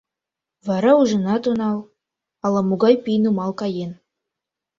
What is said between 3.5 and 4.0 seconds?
каен.